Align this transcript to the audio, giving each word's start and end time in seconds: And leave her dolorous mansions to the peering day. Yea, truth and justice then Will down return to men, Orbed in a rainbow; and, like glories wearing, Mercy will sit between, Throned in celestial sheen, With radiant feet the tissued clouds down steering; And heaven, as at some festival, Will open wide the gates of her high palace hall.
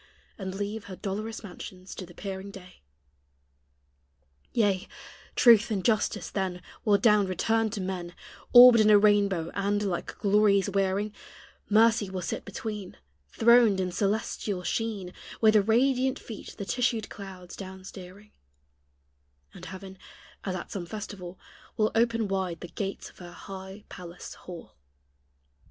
And 0.35 0.55
leave 0.55 0.85
her 0.85 0.95
dolorous 0.95 1.43
mansions 1.43 1.93
to 1.93 2.07
the 2.07 2.15
peering 2.15 2.49
day. 2.49 2.81
Yea, 4.51 4.87
truth 5.35 5.69
and 5.69 5.85
justice 5.85 6.31
then 6.31 6.63
Will 6.83 6.97
down 6.97 7.27
return 7.27 7.69
to 7.69 7.79
men, 7.81 8.15
Orbed 8.51 8.79
in 8.79 8.89
a 8.89 8.97
rainbow; 8.97 9.51
and, 9.53 9.83
like 9.83 10.17
glories 10.17 10.67
wearing, 10.71 11.13
Mercy 11.69 12.09
will 12.09 12.23
sit 12.23 12.45
between, 12.45 12.97
Throned 13.29 13.79
in 13.79 13.91
celestial 13.91 14.63
sheen, 14.63 15.13
With 15.39 15.55
radiant 15.69 16.17
feet 16.17 16.55
the 16.57 16.65
tissued 16.65 17.07
clouds 17.11 17.55
down 17.55 17.83
steering; 17.83 18.31
And 19.53 19.65
heaven, 19.65 19.99
as 20.43 20.55
at 20.55 20.71
some 20.71 20.87
festival, 20.87 21.37
Will 21.77 21.91
open 21.93 22.27
wide 22.27 22.61
the 22.61 22.69
gates 22.69 23.11
of 23.11 23.19
her 23.19 23.33
high 23.33 23.83
palace 23.87 24.33
hall. 24.33 24.75